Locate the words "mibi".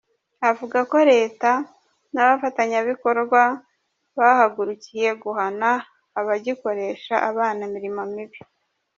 8.13-8.39